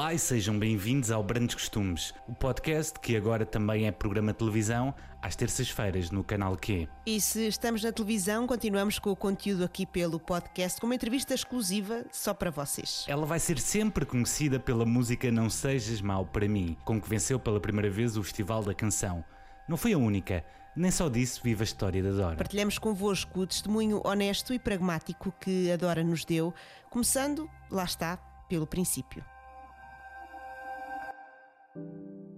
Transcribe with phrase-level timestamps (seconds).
[0.00, 4.38] Olá e sejam bem-vindos ao Brandos Costumes, o podcast que agora também é programa de
[4.38, 6.88] televisão, às terças-feiras no canal Q.
[7.04, 11.34] E se estamos na televisão, continuamos com o conteúdo aqui pelo podcast, com uma entrevista
[11.34, 13.04] exclusiva só para vocês.
[13.06, 17.38] Ela vai ser sempre conhecida pela música Não Sejas Mal para Mim, com que venceu
[17.38, 19.22] pela primeira vez o Festival da Canção.
[19.68, 20.42] Não foi a única,
[20.74, 22.36] nem só disso vive a história da Dora.
[22.36, 26.54] Partilhamos convosco o testemunho honesto e pragmático que a Dora nos deu,
[26.88, 28.16] começando, lá está,
[28.48, 29.22] pelo princípio.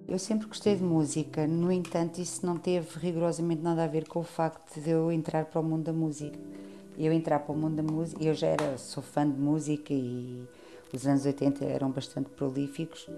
[0.07, 4.21] Eu sempre gostei de música, no entanto, isso não teve rigorosamente nada a ver com
[4.21, 6.39] o facto de eu entrar para o mundo da música.
[6.99, 10.47] Eu entrar para o mundo da música, eu já era, sou fã de música e
[10.93, 13.09] os anos 80 eram bastante prolíficos,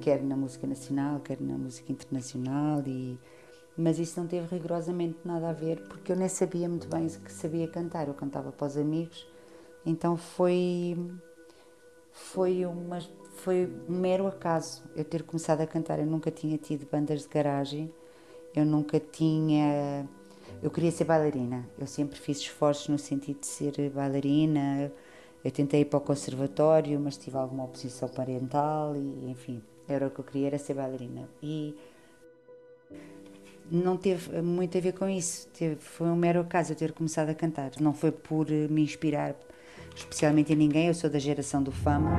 [0.00, 3.18] quer na música nacional, quer na música internacional, e,
[3.76, 7.32] mas isso não teve rigorosamente nada a ver porque eu nem sabia muito bem que
[7.32, 9.26] sabia cantar, eu cantava para os amigos,
[9.84, 10.96] então foi,
[12.12, 13.00] foi uma
[13.36, 15.98] foi um mero acaso eu ter começado a cantar.
[15.98, 17.92] Eu nunca tinha tido bandas de garagem,
[18.54, 20.08] eu nunca tinha.
[20.62, 24.92] Eu queria ser bailarina, eu sempre fiz esforços no sentido de ser bailarina.
[25.44, 30.10] Eu tentei ir para o conservatório, mas tive alguma oposição parental e, enfim, era o
[30.10, 31.28] que eu queria, era ser bailarina.
[31.40, 31.76] E
[33.70, 37.28] não teve muito a ver com isso, teve, foi um mero acaso eu ter começado
[37.28, 37.70] a cantar.
[37.80, 39.36] Não foi por me inspirar
[39.94, 42.18] especialmente em ninguém, eu sou da geração do Fama.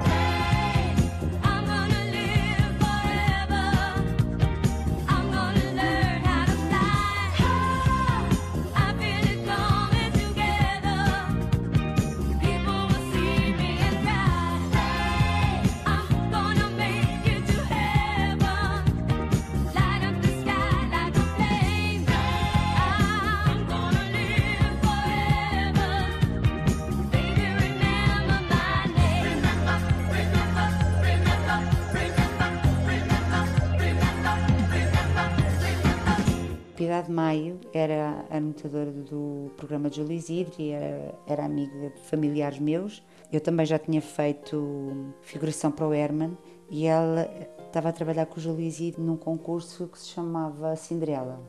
[38.65, 43.03] Era anotadora do programa de Júlio Isidro era, era amiga de familiares meus.
[43.31, 46.37] Eu também já tinha feito figuração para o Herman
[46.69, 47.29] e ela
[47.65, 51.39] estava a trabalhar com o Júlio num concurso que se chamava Cinderela,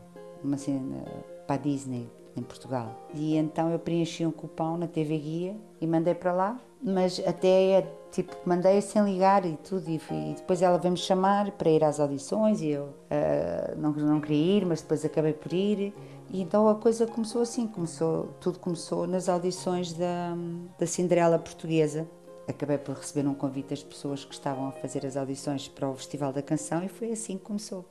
[0.43, 1.05] uma cena
[1.47, 2.95] para a Disney em Portugal.
[3.15, 7.87] E então eu preenchi um cupão na TV Guia e mandei para lá, mas até
[8.11, 12.01] tipo mandei sem ligar e tudo e, e depois ela veio-me chamar para ir às
[12.01, 15.93] audições e eu uh, não, não queria ir, mas depois acabei por ir
[16.31, 20.37] e então a coisa começou assim, começou, tudo começou nas audições da,
[20.79, 22.07] da Cinderela portuguesa.
[22.47, 25.95] Acabei por receber um convite das pessoas que estavam a fazer as audições para o
[25.95, 27.85] Festival da Canção e foi assim que começou.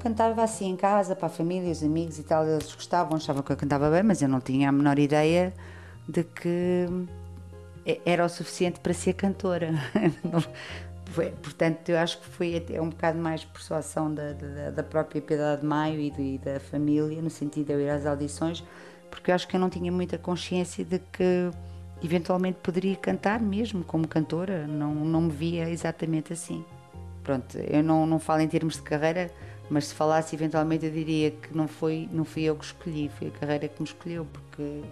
[0.00, 3.52] Cantava assim em casa, para a família, os amigos e tal, eles gostavam, achavam que
[3.52, 5.52] eu cantava bem, mas eu não tinha a menor ideia
[6.08, 6.86] de que
[8.04, 9.74] era o suficiente para ser cantora.
[11.42, 14.82] Portanto, eu acho que foi até um bocado mais por sua ação da, da, da
[14.82, 18.64] própria Piedade de Maio e, e, da família, no sentido de eu ir às audições,
[19.10, 21.50] porque eu acho que eu não tinha muita consciência de que
[22.02, 26.64] eventualmente poderia cantar mesmo como cantora, não, não me via exatamente assim.
[27.22, 29.30] Pronto, eu não, não falo em termos de carreira,
[29.70, 33.28] mas se falasse eventualmente eu diria que não foi não fui eu que escolhi, foi
[33.28, 34.82] a carreira que me escolheu, porque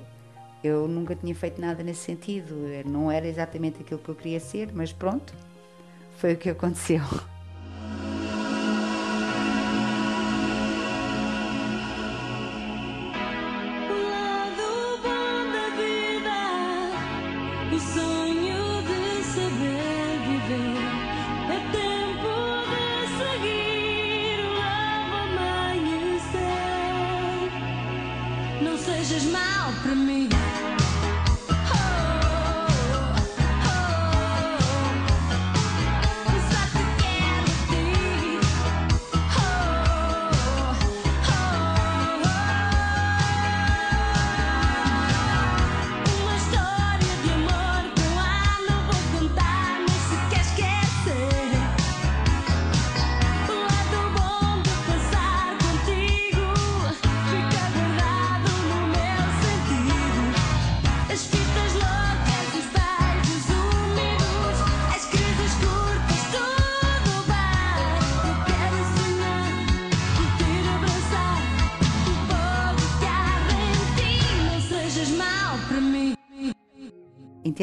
[0.65, 2.55] eu nunca tinha feito nada nesse sentido,
[2.87, 5.35] não era exatamente aquilo que eu queria ser, mas pronto,
[6.23, 7.32] foi o que aconteceu.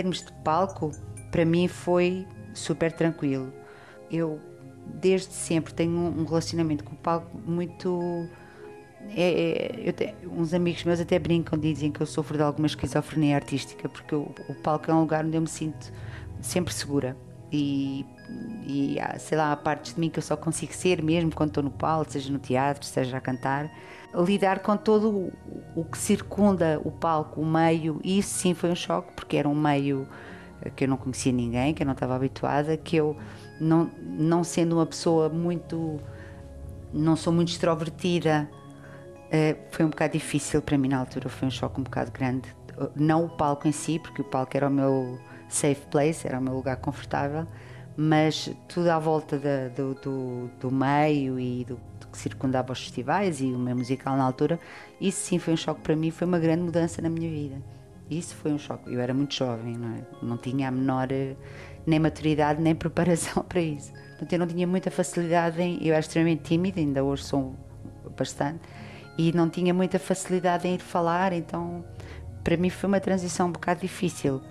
[0.09, 0.91] Termos de palco,
[1.31, 3.53] para mim foi super tranquilo.
[4.11, 4.39] Eu,
[4.85, 8.27] desde sempre, tenho um relacionamento com o palco muito.
[9.15, 13.87] É, é, uns amigos meus até brincam, dizem que eu sofro de alguma esquizofrenia artística,
[13.87, 15.91] porque o, o palco é um lugar onde eu me sinto
[16.41, 17.15] sempre segura.
[17.51, 18.05] e,
[18.65, 21.63] e sei lá, há partes de mim que eu só consigo ser mesmo quando estou
[21.63, 23.69] no palco, seja no teatro, seja a cantar.
[24.13, 25.31] Lidar com todo
[25.75, 29.47] o, que circunda o palco, o meio, e isso sim foi um choque, porque era
[29.47, 30.07] um meio
[30.75, 33.15] que eu não conhecia ninguém, que eu não estava habituada, que eu,
[33.59, 35.99] não, não sendo uma pessoa muito.
[36.93, 38.49] não sou muito extrovertida,
[39.31, 42.53] eh, foi um bocado difícil para mim na altura, foi um choque um bocado grande.
[42.95, 46.41] Não o palco em si, porque o palco era o meu safe place, era o
[46.41, 47.47] meu lugar confortável,
[48.01, 52.79] mas tudo à volta da, do, do, do, meio e do, do, que circundava os
[52.79, 54.57] festivais e o meu musical na altura,
[55.01, 57.61] isso sim foi um choque para mim, foi uma grande mudança na minha vida.
[58.09, 58.89] Isso foi um choque.
[58.93, 60.01] Eu era muito jovem, não, é?
[60.23, 61.35] não tinha a menor eh,
[61.85, 63.91] nem maturidade nem preparação para isso.
[63.91, 65.85] Portanto, eu não tinha muita facilidade em.
[65.85, 67.53] Eu era extremamente tímida, ainda hoje sou
[68.17, 68.61] bastante,
[69.17, 71.83] e não tinha muita facilidade em ir falar, então
[72.45, 74.41] para mim foi uma transição um bocado difícil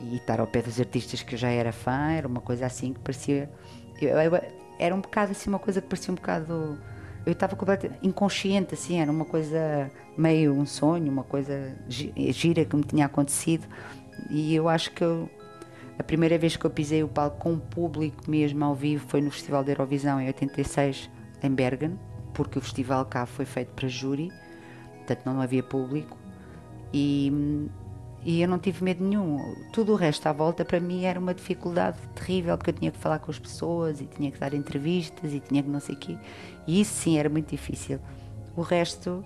[0.00, 2.92] e estar ao pé dos artistas que eu já era fã, era uma coisa assim
[2.92, 3.50] que parecia.
[4.00, 4.40] Eu, eu,
[4.78, 6.78] era um bocado assim, uma coisa que parecia um bocado.
[7.24, 12.76] Eu estava completamente inconsciente, assim, era uma coisa meio um sonho, uma coisa gira que
[12.76, 13.66] me tinha acontecido.
[14.28, 15.28] E eu acho que eu,
[15.98, 19.20] a primeira vez que eu pisei o palco com o público mesmo ao vivo foi
[19.22, 21.10] no Festival da Eurovisão em 86,
[21.42, 21.98] em Bergen,
[22.34, 24.30] porque o festival cá foi feito para júri,
[24.98, 26.18] portanto não havia público.
[26.92, 27.68] E
[28.24, 29.54] e eu não tive medo nenhum.
[29.72, 32.98] Tudo o resto à volta para mim era uma dificuldade terrível, porque eu tinha que
[32.98, 35.98] falar com as pessoas e tinha que dar entrevistas e tinha que não sei o
[35.98, 36.16] quê.
[36.66, 37.98] E isso sim era muito difícil.
[38.56, 39.22] O resto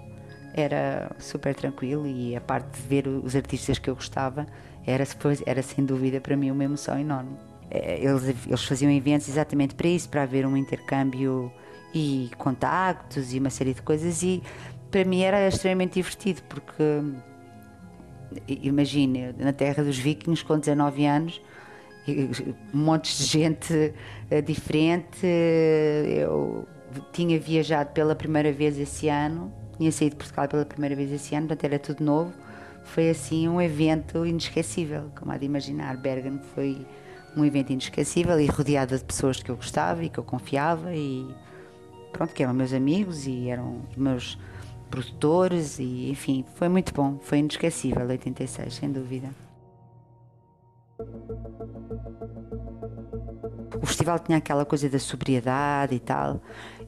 [0.52, 4.46] era super tranquilo e a parte de ver os artistas que eu gostava
[4.84, 5.04] era,
[5.46, 7.36] era sem dúvida para mim uma emoção enorme.
[7.70, 11.52] É, eles, eles faziam eventos exatamente para isso, para haver um intercâmbio
[11.94, 14.42] e contactos e uma série de coisas e
[14.90, 16.82] para mim era extremamente divertido porque
[18.46, 21.40] imagine, na terra dos vikings, com 19 anos,
[22.74, 23.94] um monte de gente
[24.30, 25.26] eh, diferente.
[26.06, 26.66] Eu
[27.12, 31.34] tinha viajado pela primeira vez esse ano, tinha saído de Portugal pela primeira vez esse
[31.34, 32.32] ano, portanto era tudo novo.
[32.84, 35.96] Foi assim um evento inesquecível, como há de imaginar.
[35.98, 36.86] Bergen foi
[37.36, 41.26] um evento inesquecível e rodeada de pessoas que eu gostava e que eu confiava e
[42.12, 44.38] pronto, que eram meus amigos e eram os meus
[44.88, 49.28] produtores e enfim, foi muito bom, foi inesquecível 86, sem dúvida.
[53.80, 56.40] O festival tinha aquela coisa da sobriedade e tal,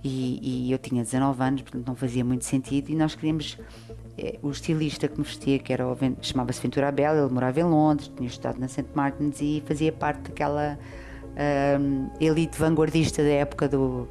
[0.03, 3.59] e, e eu tinha 19 anos, portanto não fazia muito sentido, e nós queríamos.
[4.19, 5.85] Eh, o estilista que me vestia, que era
[6.21, 8.87] chamava-se Ventura Abel, ele morava em Londres, tinha estudado na St.
[8.95, 10.79] Martins e fazia parte daquela
[11.79, 14.09] um, elite vanguardista da época do,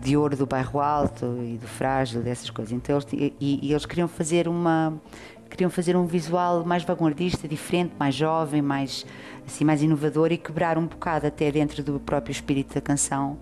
[0.00, 2.72] de ouro do bairro alto e do frágil, dessas coisas.
[2.72, 4.94] Então eles, e, e, eles queriam fazer uma
[5.48, 9.06] queriam fazer um visual mais vanguardista, diferente, mais jovem, mais
[9.46, 13.38] assim mais inovador e quebrar um bocado até dentro do próprio espírito da canção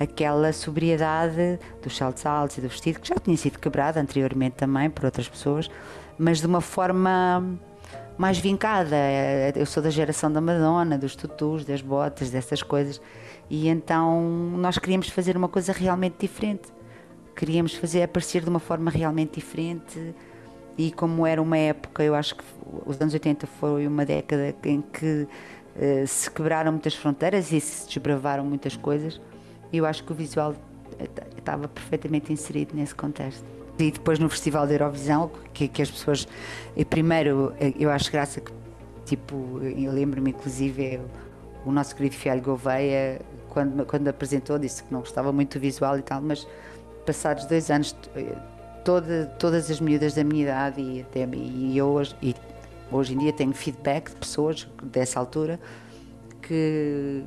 [0.00, 4.90] aquela sobriedade dos saltos altos e do vestido que já tinha sido quebrada anteriormente também
[4.90, 5.70] por outras pessoas,
[6.18, 7.58] mas de uma forma
[8.16, 8.96] mais vincada.
[9.54, 13.00] Eu sou da geração da Madonna, dos tutus, das botas, dessas coisas.
[13.52, 14.18] E então
[14.56, 16.72] nós queríamos fazer uma coisa realmente diferente.
[17.36, 20.14] Queríamos fazer aparecer de uma forma realmente diferente.
[20.78, 22.44] E como era uma época, eu acho que
[22.86, 25.28] os anos 80 foi uma década em que
[25.76, 29.20] uh, se quebraram muitas fronteiras e se desbravaram muitas coisas,
[29.70, 30.54] eu acho que o visual
[31.36, 33.44] estava perfeitamente inserido nesse contexto.
[33.78, 36.26] E depois no Festival da Eurovisão, que, que as pessoas.
[36.88, 38.50] Primeiro, eu acho graça que,
[39.04, 41.00] tipo, eu lembro-me inclusive,
[41.66, 43.20] o nosso querido Fialho Gouveia
[43.52, 46.46] quando, quando apresentou, disse que não gostava muito do visual e tal, mas
[47.04, 47.94] passados dois anos,
[48.82, 51.04] toda, todas as miúdas da minha idade e,
[51.34, 52.34] e eu e
[52.90, 55.60] hoje em dia tenho feedback de pessoas dessa altura
[56.40, 57.22] que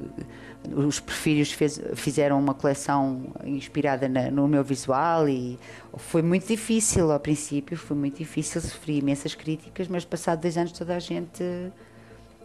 [0.76, 5.60] os perfilhos fez, fizeram uma coleção inspirada na, no meu visual e
[5.96, 10.72] foi muito difícil ao princípio, foi muito difícil, sofri imensas críticas, mas passado dois anos
[10.72, 11.44] toda a gente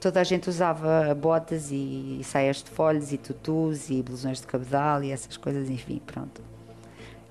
[0.00, 5.04] toda a gente usava botas e, saias de folhas e tutus e blusões de cabedal
[5.04, 6.40] e essas coisas, enfim, pronto.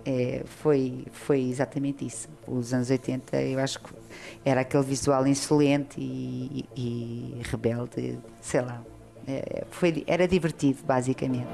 [0.06, 2.30] É, foi, foi exatamente isso.
[2.48, 3.90] Os anos 80, eu acho que
[4.46, 8.82] era aquele visual insolente e, e, e rebelde, sei lá.
[9.28, 11.48] É, foi, era divertido, basicamente.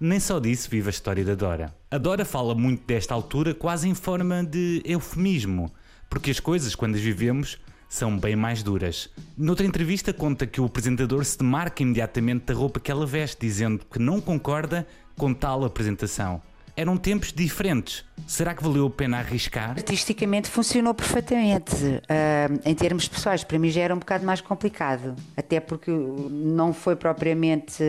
[0.00, 1.74] Nem só disso vive a história da Dora.
[1.90, 5.70] A Dora fala muito desta altura quase em forma de eufemismo,
[6.08, 9.10] porque as coisas, quando as vivemos, são bem mais duras.
[9.36, 13.84] Noutra entrevista, conta que o apresentador se demarca imediatamente da roupa que ela veste, dizendo
[13.84, 14.86] que não concorda
[15.18, 16.40] com tal apresentação.
[16.74, 18.02] Eram tempos diferentes.
[18.26, 19.72] Será que valeu a pena arriscar?
[19.72, 21.74] Artisticamente funcionou perfeitamente.
[21.74, 25.14] Uh, em termos pessoais, para mim já era um bocado mais complicado.
[25.36, 27.82] Até porque não foi propriamente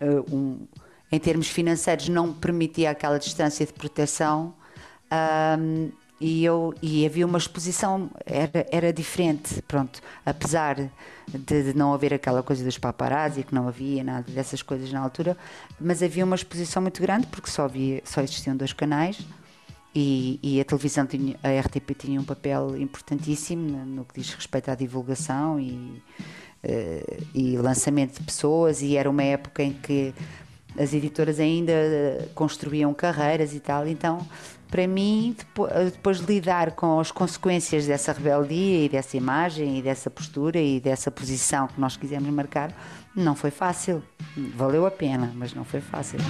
[0.00, 0.68] uh, um.
[1.12, 4.54] Em termos financeiros, não permitia aquela distância de proteção.
[5.12, 10.76] Uh, e eu e havia uma exposição era era diferente pronto apesar
[11.26, 15.00] de, de, não haver aquela coisa dos paparazzi que não havia nada dessas coisas na
[15.00, 15.36] altura
[15.80, 19.18] mas havia uma exposição muito grande porque só havia só existiam dois canais
[19.94, 24.30] e, e a televisão tinha a RTP tinha um papel importantíssimo no, no que diz
[24.34, 26.02] respeito à divulgação e
[26.64, 30.12] uh, e lançamento de pessoas e era uma época em que
[30.78, 31.72] as editoras ainda
[32.34, 34.26] construíam carreiras e tal então
[34.70, 35.36] para mim,
[35.92, 40.78] depois de lidar com as consequências dessa rebeldia e dessa imagem e dessa postura e
[40.78, 42.72] dessa posição que nós quisemos marcar,
[43.14, 44.00] não foi fácil.
[44.54, 46.20] Valeu a pena, mas não foi fácil.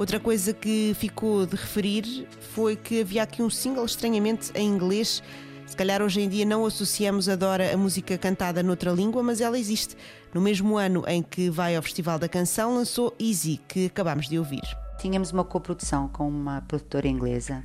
[0.00, 5.22] Outra coisa que ficou de referir foi que havia aqui um single estranhamente em inglês.
[5.66, 9.42] Se calhar hoje em dia não associamos a Dora a música cantada noutra língua, mas
[9.42, 9.94] ela existe.
[10.32, 14.38] No mesmo ano em que vai ao Festival da Canção, lançou Easy, que acabamos de
[14.38, 14.62] ouvir.
[14.98, 17.62] Tínhamos uma coprodução com uma produtora inglesa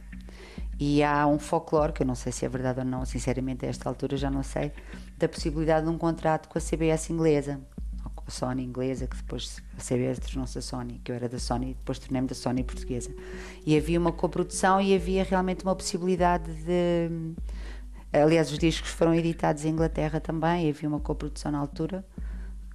[0.77, 3.69] e há um folclore, que eu não sei se é verdade ou não, sinceramente a
[3.69, 4.73] esta altura já não sei,
[5.17, 7.61] da possibilidade de um contrato com a CBS inglesa
[8.27, 11.71] a Sony inglesa, que depois a CBS tornou-se a Sony, que eu era da Sony,
[11.71, 13.11] e depois tornei-me da Sony portuguesa.
[13.65, 17.09] E havia uma coprodução e havia realmente uma possibilidade de.
[18.11, 22.05] Aliás, os discos foram editados em Inglaterra também, havia uma coprodução na altura,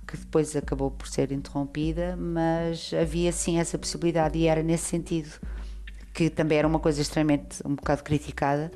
[0.07, 5.31] que depois acabou por ser interrompida, mas havia sim essa possibilidade e era nesse sentido,
[6.13, 8.71] que também era uma coisa extremamente um bocado criticada,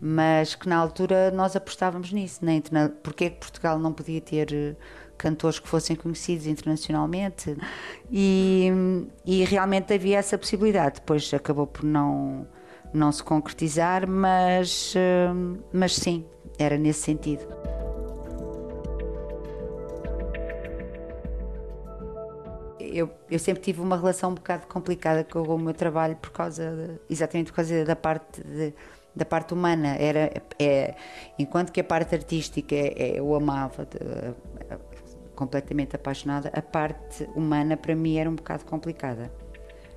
[0.00, 2.44] mas que na altura nós apostávamos nisso.
[2.44, 2.88] Na interna...
[2.88, 4.76] Porquê que Portugal não podia ter
[5.22, 7.56] cantores que fossem conhecidos internacionalmente
[8.10, 8.68] e,
[9.24, 10.96] e realmente havia essa possibilidade.
[10.96, 12.44] Depois acabou por não,
[12.92, 15.30] não se concretizar, mas, eh,
[15.72, 16.24] mas sim,
[16.58, 17.46] era nesse sentido.
[22.80, 26.70] Eu, eu, sempre tive uma relação um bocado complicada com o meu trabalho por causa
[26.70, 28.74] de, exatamente por causa da parte de,
[29.16, 30.94] da parte humana era é,
[31.38, 33.98] enquanto que a parte artística é, é, eu amava de,
[35.34, 39.32] completamente apaixonada, a parte humana para mim era um bocado complicada,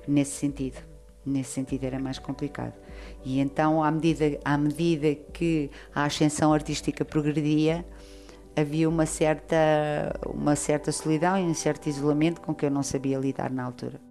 [0.06, 0.78] nesse sentido.
[1.24, 2.74] Nesse sentido era mais complicado.
[3.24, 7.84] E então, à medida, à medida que a ascensão artística progredia,
[8.54, 9.56] havia uma certa,
[10.26, 14.05] uma certa solidão e um certo isolamento com que eu não sabia lidar na altura.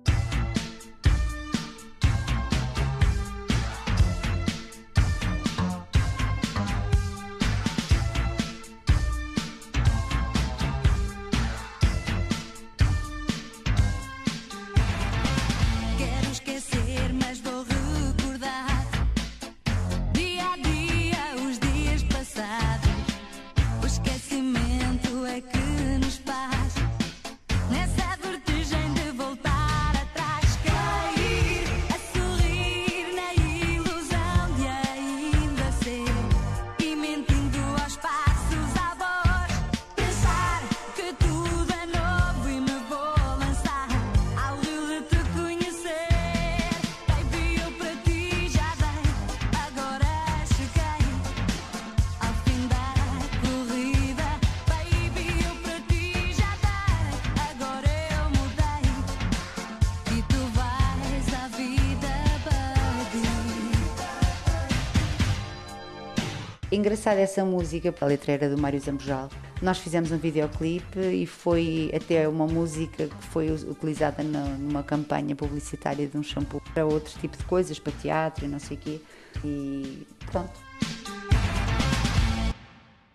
[66.75, 69.29] Engraçada essa música, a letra era do Mário Zambojal,
[69.61, 76.05] Nós fizemos um videoclipe e foi até uma música que foi utilizada numa campanha publicitária
[76.05, 79.01] de um shampoo para outro tipo de coisas, para teatro e não sei o quê.
[79.45, 80.51] E pronto.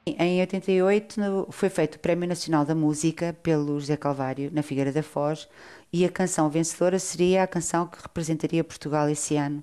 [0.06, 5.02] Em 88 foi feito o Prémio Nacional da Música pelo José Calvário, na Figueira da
[5.02, 5.46] Foz,
[5.92, 9.62] e a canção vencedora seria a canção que representaria Portugal esse ano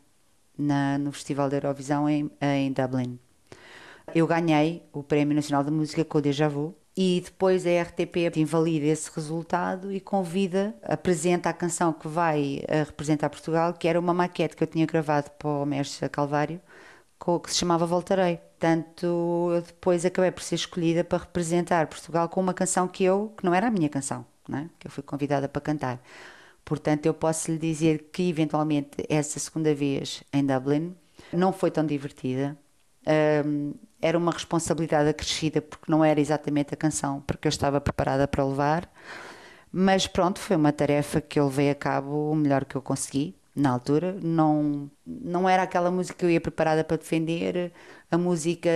[0.56, 3.18] na, no Festival da Eurovisão em, em Dublin.
[4.16, 8.38] Eu ganhei o Prémio Nacional da Música com o Deja Vu e depois a RTP
[8.38, 14.00] invalida esse resultado e convida, apresenta a canção que vai eh, representar Portugal, que era
[14.00, 16.60] uma maquete que eu tinha gravado para o Mestre Calvário,
[17.44, 18.38] que se chamava Voltarei.
[18.38, 23.34] Portanto, eu depois acabei por ser escolhida para representar Portugal com uma canção que eu,
[23.38, 24.66] que não era a minha canção, é?
[24.80, 26.02] que eu fui convidada para cantar.
[26.66, 30.96] Portanto, eu posso lhe dizer que eventualmente essa segunda vez em Dublin
[31.32, 32.58] não foi tão divertida.
[33.46, 38.28] Um, era uma responsabilidade acrescida porque não era exatamente a canção porque eu estava preparada
[38.28, 38.90] para levar.
[39.72, 43.36] Mas pronto, foi uma tarefa que eu levei a cabo o melhor que eu consegui
[43.58, 44.16] na altura.
[44.22, 47.74] Não, não era aquela música que eu ia preparada para defender.
[48.10, 48.70] A música,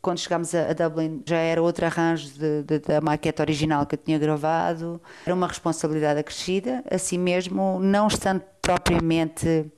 [0.00, 3.98] quando chegámos a, Dublin, já era outro arranjo de, de, da maquete original que eu
[3.98, 5.00] tinha gravado.
[5.26, 9.70] Era uma responsabilidade acrescida, assim mesmo, não estando propriamente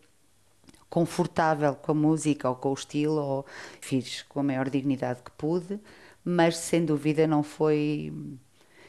[0.90, 3.46] confortável com a música ou com o estilo, ou
[3.80, 5.78] fiz com a maior dignidade que pude,
[6.24, 8.12] mas sem dúvida não foi.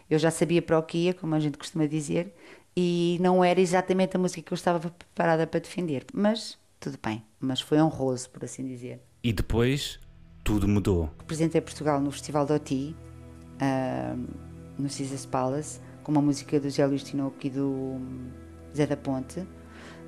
[0.09, 2.33] Eu já sabia para o que ia, como a gente costuma dizer,
[2.75, 7.23] e não era exatamente a música que eu estava preparada para defender, mas tudo bem,
[7.39, 9.01] mas foi honroso, por assim dizer.
[9.21, 9.99] E depois
[10.43, 11.09] tudo mudou.
[11.19, 12.95] Representei Portugal no Festival do Oti,
[13.61, 14.17] uh,
[14.77, 17.99] no Caesars Palace, com uma música do Zé Luís Tinoco e do
[18.75, 19.45] Zé da Ponte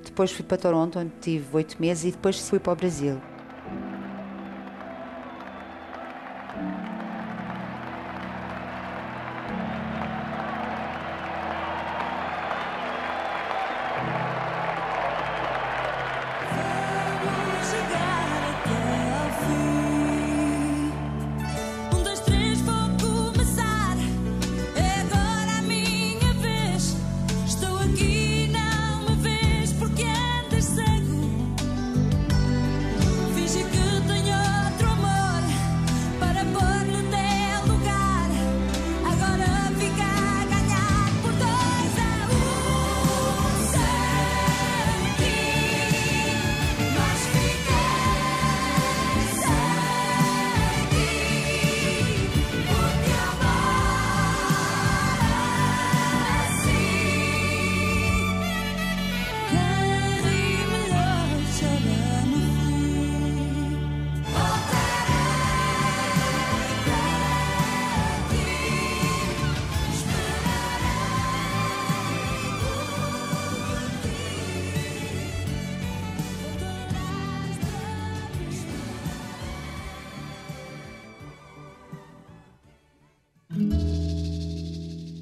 [0.02, 3.20] depois fui para Toronto, onde tive oito meses, e depois fui para o Brasil.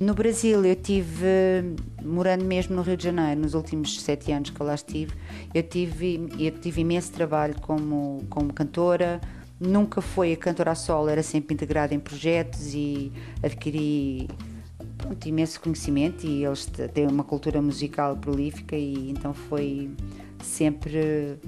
[0.01, 4.59] No Brasil, eu tive, morando mesmo no Rio de Janeiro, nos últimos sete anos que
[4.59, 5.13] eu lá estive,
[5.53, 9.21] eu tive, eu tive imenso trabalho como, como cantora.
[9.61, 14.27] Nunca foi a cantora a solo, era sempre integrada em projetos e adquiri
[14.97, 16.27] pronto, imenso conhecimento.
[16.27, 19.91] E eles têm uma cultura musical prolífica, e então foi
[20.43, 21.39] sempre.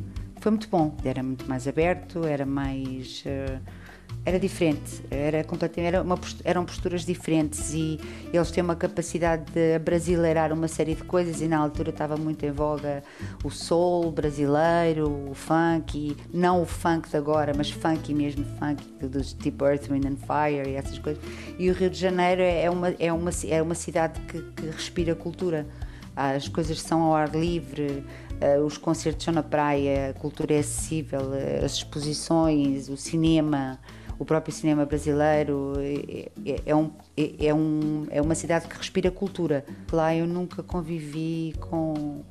[0.43, 3.25] Foi muito bom, era muito mais aberto, era mais.
[3.25, 3.82] Uh,
[4.25, 7.99] era diferente, era completamente, era uma, eram posturas diferentes e
[8.33, 12.47] eles têm uma capacidade de brasileirar uma série de coisas e na altura estava muito
[12.47, 13.03] em voga
[13.43, 18.85] o soul brasileiro, o funk, e não o funk de agora, mas funk mesmo, funk
[19.07, 21.23] dos tipo Earth, Wind and Fire e essas coisas.
[21.59, 25.17] E o Rio de Janeiro é uma, é uma, é uma cidade que, que respira
[25.17, 25.67] cultura.
[26.15, 28.05] As coisas são ao ar livre,
[28.41, 33.81] eh, os concertos são na praia, a cultura é acessível, eh, as exposições, o cinema
[34.23, 38.77] o próprio cinema brasileiro é, é, é, um, é, é, um, é uma cidade que
[38.77, 39.65] respira cultura.
[39.91, 42.23] Lá eu nunca convivi com,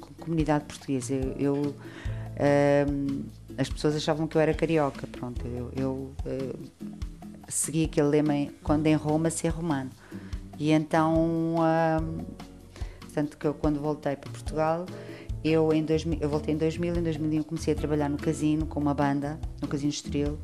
[0.00, 1.14] com comunidade portuguesa.
[1.14, 1.74] Eu, eu
[2.88, 3.24] um,
[3.58, 5.44] as pessoas achavam que eu era carioca, pronto.
[5.48, 5.90] Eu, eu
[6.24, 6.58] uh,
[7.48, 9.90] segui aquele lema quando em Roma ser romano.
[10.60, 12.24] E então, um,
[13.12, 14.86] tanto que eu quando voltei para Portugal
[15.44, 18.78] eu, em 2000, eu voltei em 2000, em 2001 comecei a trabalhar no casino com
[18.78, 20.38] uma banda, no Casino Estoril,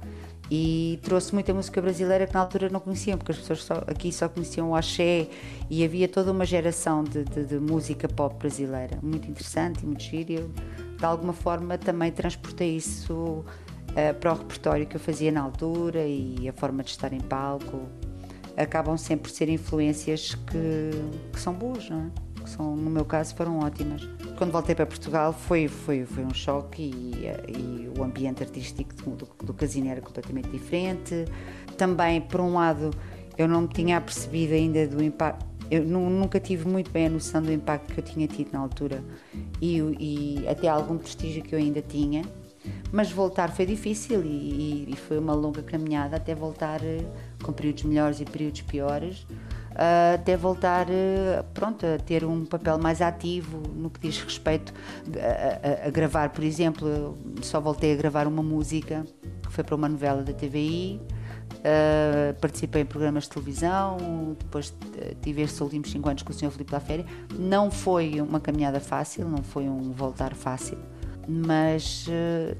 [0.50, 4.10] e trouxe muita música brasileira que na altura não conheciam, porque as pessoas só, aqui
[4.10, 5.28] só conheciam o axé
[5.68, 10.02] e havia toda uma geração de, de, de música pop brasileira, muito interessante e muito
[10.02, 10.32] giro.
[10.32, 10.50] Eu,
[10.96, 16.06] de alguma forma também transportei isso uh, para o repertório que eu fazia na altura
[16.06, 17.82] e a forma de estar em palco,
[18.56, 20.90] acabam sempre por ser influências que,
[21.32, 22.27] que são boas, não é?
[22.48, 24.08] Que são, no meu caso, foram ótimas.
[24.38, 29.16] Quando voltei para Portugal foi, foi, foi um choque e, e o ambiente artístico do,
[29.16, 31.26] do, do casino era completamente diferente.
[31.76, 32.90] Também, por um lado,
[33.36, 35.46] eu não me tinha apercebido ainda do impacto.
[35.70, 39.04] Eu nunca tive muito bem a noção do impacto que eu tinha tido na altura
[39.60, 42.22] e, e até algum prestígio que eu ainda tinha.
[42.90, 47.04] Mas voltar foi difícil e, e foi uma longa caminhada até voltar eh,
[47.42, 49.26] com períodos melhores e períodos piores,
[50.14, 54.74] até voltar uh, pronto, a ter um papel mais ativo no que diz respeito
[55.16, 59.04] a, a, a, gravar, por exemplo, só voltei a gravar uma música
[59.42, 61.00] que foi para uma novela da TVI.
[61.58, 63.96] Uh, participei em programas de televisão,
[64.38, 64.72] depois
[65.22, 66.50] tive estes últimos 5 anos com o Sr.
[66.50, 67.06] Filipe da Féria.
[67.38, 70.78] Não foi uma caminhada fácil, não foi um voltar fácil,
[71.26, 72.56] mas uh,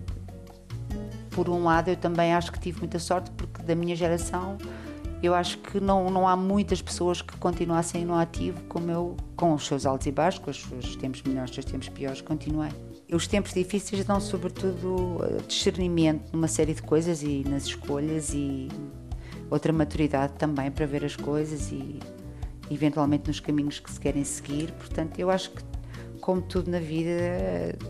[1.31, 4.57] por um lado eu também acho que tive muita sorte porque da minha geração
[5.23, 9.53] eu acho que não, não há muitas pessoas que continuassem no ativo como eu, com
[9.53, 12.71] os seus altos e baixos, com os seus tempos melhores, os seus tempos piores, continuei.
[13.13, 18.69] Os tempos difíceis dão sobretudo eh, discernimento numa série de coisas e nas escolhas e
[19.51, 21.99] outra maturidade também para ver as coisas e
[22.71, 24.71] eventualmente nos caminhos que se querem seguir.
[24.73, 25.63] Portanto, eu acho que
[26.21, 27.11] como tudo na vida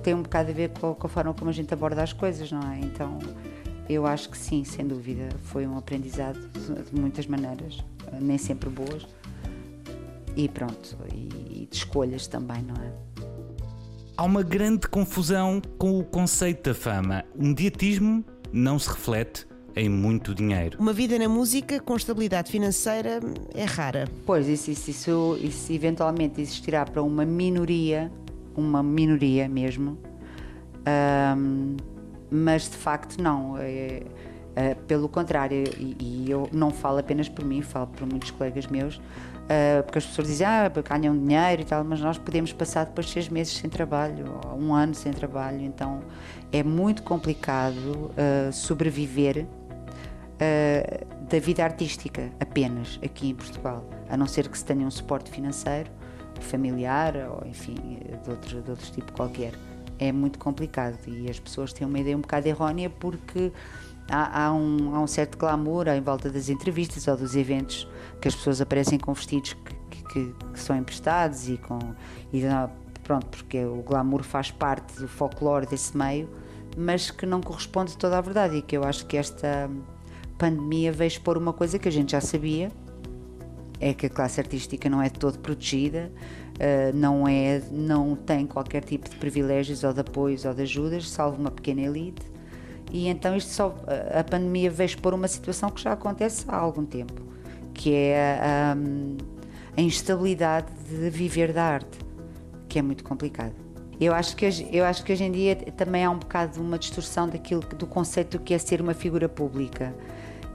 [0.03, 2.53] tem um bocado a ver com, com a forma como a gente aborda as coisas,
[2.53, 2.79] não é?
[2.79, 3.19] Então,
[3.88, 7.79] eu acho que sim, sem dúvida, foi um aprendizado de muitas maneiras,
[8.20, 9.07] nem sempre boas.
[10.37, 12.92] E pronto, e de escolhas também, não é?
[14.16, 17.24] Há uma grande confusão com o conceito da fama.
[17.35, 20.77] O mediatismo não se reflete em muito dinheiro.
[20.81, 23.20] Uma vida na música com estabilidade financeira
[23.55, 24.09] é rara.
[24.27, 28.11] Pois, isso, isso, isso, isso eventualmente existirá para uma minoria,
[28.57, 29.96] uma minoria mesmo.
[31.37, 31.77] Um,
[32.31, 33.57] mas de facto não.
[33.59, 34.03] É,
[34.59, 38.67] é, pelo contrário, e, e, eu não falo apenas por mim, falo por muitos colegas
[38.67, 39.01] meus,
[39.49, 43.09] é, porque as pessoas dizem, ah, ganham dinheiro e tal, mas nós podemos passar depois
[43.09, 46.01] seis meses sem trabalho, ou um ano sem trabalho, então
[46.53, 49.47] é muito complicado é, sobreviver
[50.41, 54.91] é, da vida artística apenas aqui em Portugal, a não ser que se tenha um
[54.91, 55.88] suporte financeiro,
[56.41, 57.77] familiar ou enfim,
[58.25, 59.53] de outro, de outro tipo qualquer
[59.99, 63.53] é muito complicado e as pessoas têm uma ideia um bocado errónea porque
[64.09, 67.89] há, há, um, há um, certo glamour em volta das entrevistas ou dos eventos
[68.21, 69.55] que as pessoas aparecem com vestidos
[69.91, 71.79] que, que, que são emprestados e com
[72.33, 72.43] e,
[73.03, 76.29] pronto porque o glamour faz parte do folclore desse meio
[76.77, 79.69] mas que não corresponde toda à verdade e que eu acho que esta
[80.39, 82.71] pandemia veio expor uma coisa que a gente já sabia
[83.81, 86.11] é que a classe artística não é todo protegida
[86.59, 91.09] uh, não, é, não tem qualquer tipo de privilégios ou de apoios ou de ajudas,
[91.09, 92.23] salvo uma pequena elite.
[92.90, 93.77] E então isto só,
[94.18, 97.23] a pandemia veio expor uma situação que já acontece há algum tempo,
[97.75, 101.99] que é a, instabilidade de viver da arte,
[102.68, 103.55] que é muito complicado.
[104.01, 106.79] Eu acho que hoje, eu acho que hoje em dia também há um bocado uma
[106.79, 109.94] distorção daquilo do conceito do que é ser uma figura pública.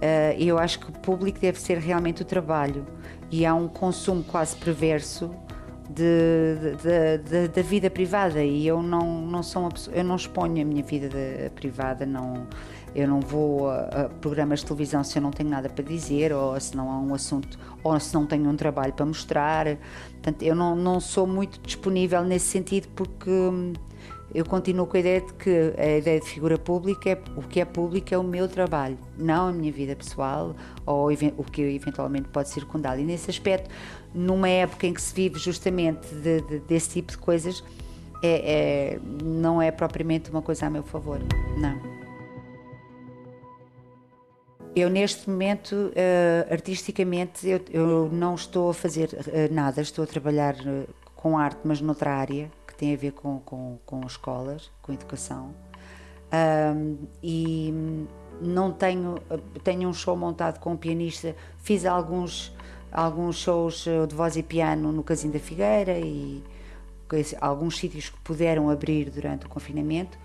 [0.04, 2.86] Uh, eu acho que o público deve ser realmente o trabalho
[3.32, 5.34] e há um consumo quase perverso
[5.90, 11.10] da vida privada e eu não, não sou pessoa, eu não exponho a minha vida
[11.10, 12.48] de, privada, não,
[12.96, 16.32] eu não vou a, a, programas de televisão se eu não tenho nada para dizer
[16.32, 19.66] ou se não há um assunto ou se não tenho um trabalho para mostrar.
[20.12, 23.74] Portanto, eu não, não sou muito disponível nesse sentido porque hum,
[24.34, 27.60] eu continuo com a ideia de que a ideia de figura pública é o que
[27.60, 32.30] é público é o meu trabalho, não a minha vida pessoal ou o que eventualmente
[32.30, 33.00] pode circundar.
[33.00, 33.70] E nesse aspecto,
[34.14, 37.64] numa época em que se vive justamente de, de, desse tipo de coisas,
[38.22, 41.20] é, é, não é propriamente uma coisa a meu favor,
[41.58, 41.94] não.
[44.76, 50.08] Eu neste momento, uh, artisticamente, eu, eu, não estou a fazer uh, nada, estou a
[50.08, 54.72] trabalhar uh, com arte, mas noutra área, que tem a ver com, com, com escolas,
[54.82, 55.54] com educação.
[57.22, 57.72] E
[58.42, 59.20] não tenho,
[59.64, 62.52] tenho um show montado com um pianista, fiz alguns
[62.94, 66.44] alguns shows eh, de voz e piano no Casino da Figueira e
[67.42, 70.18] alguns sítios que puderam abrir durante o confinamento,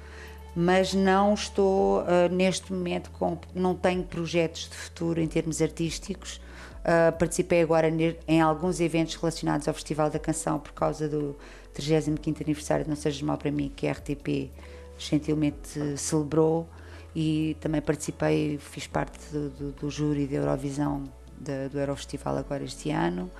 [0.57, 6.40] mas não estou uh, neste momento com, não tenho projetos de futuro em termos artísticos.
[6.78, 7.92] Uh, participei agora
[8.26, 11.37] em alguns eventos relacionados ao Festival da Canção por causa do
[11.74, 14.50] 35 aniversário de Não Sejas Mal para mim, que a RTP
[14.96, 16.66] gentilmente celebrou
[17.14, 21.04] e também participei, fiz parte do, do, do júri da Eurovisão
[21.40, 23.31] do Eurofestival agora este ano,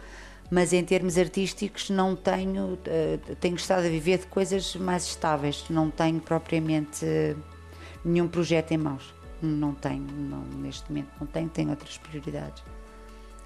[0.51, 5.65] mas em termos artísticos não tenho, uh, tenho estado a viver de coisas mais estáveis,
[5.69, 7.05] não tenho propriamente
[8.05, 9.15] nenhum projeto em mãos.
[9.41, 12.63] Não tenho, não, neste momento não tenho, tenho outras prioridades.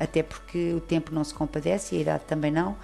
[0.01, 2.77] Até porque o tempo não se compadece e a idade também não,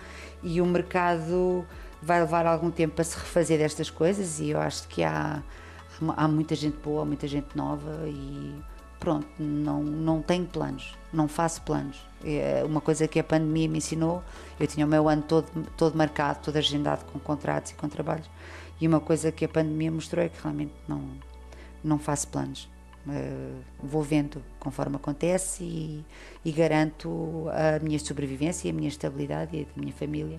[0.43, 1.67] e o mercado
[2.03, 5.43] vai levar algum tempo para se refazer destas coisas e eu acho que há,
[6.17, 8.55] há muita gente boa, muita gente nova e
[9.01, 12.07] pronto, não, não tenho planos, não faço planos.
[12.25, 14.23] É uma coisa que a pandemia me ensinou,
[14.59, 18.29] eu tinha o meu ano todo, todo marcado, todo agendado com contratos e com trabalhos,
[18.81, 21.03] e uma coisa que a pandemia mostrou é que realmente não,
[21.83, 22.69] não faço planos.
[23.07, 26.05] Uh, vou vendo conforme acontece e,
[26.45, 30.39] e garanto a minha sobrevivência, a minha estabilidade e a da minha família.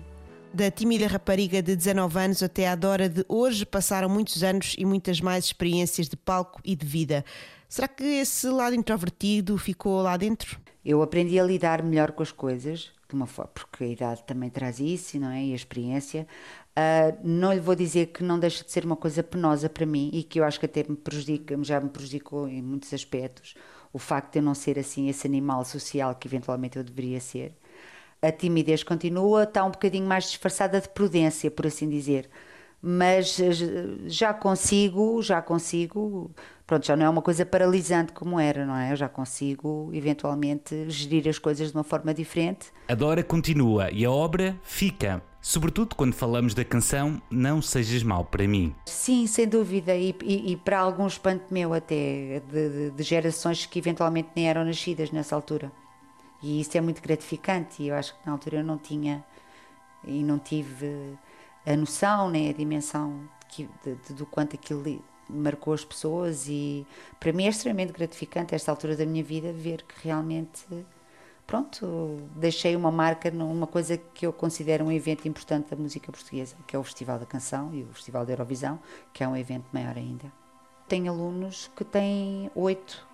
[0.52, 4.84] Da tímida rapariga de 19 anos até à Dora de hoje passaram muitos anos e
[4.84, 7.24] muitas mais experiências de palco e de vida.
[7.70, 10.58] Será que esse lado introvertido ficou lá dentro?
[10.84, 14.50] Eu aprendi a lidar melhor com as coisas, de uma forma, porque a idade também
[14.50, 15.44] traz isso, não é?
[15.44, 16.26] E a experiência.
[16.70, 20.10] Uh, não lhe vou dizer que não deixa de ser uma coisa penosa para mim
[20.12, 23.54] e que eu acho que até me prejudica, já me prejudicou em muitos aspectos,
[23.92, 27.54] o facto de eu não ser assim esse animal social que eventualmente eu deveria ser.
[28.20, 32.28] A timidez continua, está um bocadinho mais disfarçada de prudência, por assim dizer
[32.82, 33.52] mas eh,
[34.06, 36.30] já consigo, já consigo,
[36.70, 38.92] pronto, já não é uma coisa paralisante como era, não é?
[38.92, 42.68] Eu já consigo eventualmente gerir as coisas de uma forma diferente.
[42.86, 45.20] A Dora continua e a obra fica.
[45.42, 48.72] Sobretudo quando falamos da canção Não Sejas Mal para mim.
[48.86, 53.66] Sim, sem dúvida, e, e, e para algum espanto meu até, de, de, de, gerações
[53.66, 55.72] que eventualmente nem eram nascidas nessa altura.
[56.40, 59.24] E isso é muito gratificante, e eu acho que na altura eu não tinha
[60.04, 61.18] e não tive
[61.66, 64.86] a noção, né, a dimensão de, de, do quanto aquilo
[65.32, 66.86] marcou as pessoas e
[67.18, 70.64] para mim é extremamente gratificante esta altura da minha vida ver que realmente
[71.50, 76.54] pronto, deixei uma marca numa coisa que eu considero um evento importante da música portuguesa,
[76.64, 78.78] que é o Festival da Canção e o Festival da Eurovisão,
[79.12, 80.32] que é um evento maior ainda.
[80.86, 83.04] Tenho alunos que têm 8,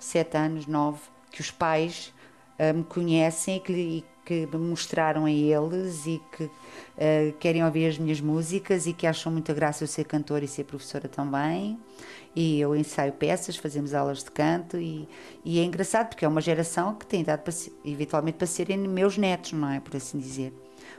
[0.00, 0.98] 7 anos, 9,
[1.30, 2.12] que os pais
[2.74, 7.98] me conhecem e que, que me mostraram a eles e que uh, querem ouvir as
[7.98, 11.78] minhas músicas e que acham muita graça eu ser cantora e ser professora também.
[12.34, 15.08] E eu ensaio peças, fazemos aulas de canto e,
[15.44, 19.16] e é engraçado porque é uma geração que tem idade para, eventualmente para serem meus
[19.16, 19.80] netos, não é?
[19.80, 20.52] Por assim dizer.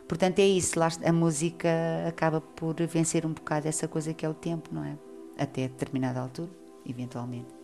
[0.08, 1.70] Portanto, é isso, a música
[2.08, 4.98] acaba por vencer um bocado essa coisa que é o tempo, não é?
[5.38, 6.50] Até determinada altura,
[6.86, 7.57] eventualmente.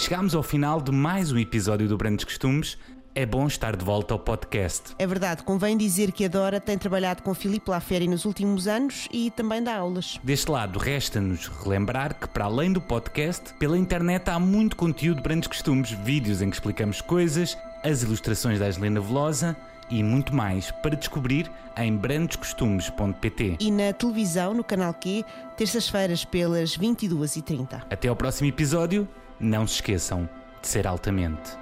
[0.00, 2.78] E chegamos ao final de mais um episódio do Brandos Costumes.
[3.14, 4.94] É bom estar de volta ao podcast.
[4.98, 9.06] É verdade, convém dizer que a Dora tem trabalhado com Filipe Laferi nos últimos anos
[9.12, 10.18] e também dá aulas.
[10.24, 15.22] Deste lado, resta-nos relembrar que, para além do podcast, pela internet há muito conteúdo de
[15.22, 19.54] Brandos Costumes, vídeos em que explicamos coisas, as ilustrações da Angelina Velosa
[19.90, 23.56] e muito mais para descobrir em brandoscostumes.pt.
[23.60, 25.24] E na televisão, no canal Q,
[25.58, 27.82] terças-feiras pelas 22h30.
[27.90, 29.06] Até ao próximo episódio
[29.40, 30.28] não se esqueçam
[30.60, 31.59] de ser altamente